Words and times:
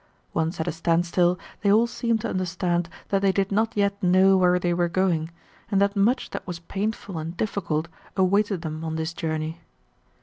Once 0.33 0.59
at 0.59 0.67
a 0.67 0.71
standstill 0.71 1.37
they 1.61 1.71
all 1.71 1.85
seemed 1.85 2.19
to 2.21 2.27
understand 2.27 2.89
that 3.09 3.21
they 3.21 3.31
did 3.31 3.51
not 3.51 3.77
yet 3.77 4.01
know 4.01 4.35
where 4.35 4.57
they 4.57 4.73
were 4.73 4.89
going, 4.89 5.29
and 5.69 5.79
that 5.79 5.95
much 5.95 6.31
that 6.31 6.47
was 6.47 6.57
painful 6.57 7.19
and 7.19 7.37
difficult 7.37 7.87
awaited 8.17 8.63
them 8.63 8.83
on 8.83 8.95
this 8.95 9.13
journey. 9.13 9.61